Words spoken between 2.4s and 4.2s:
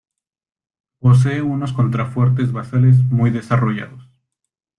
basales muy desarrollados.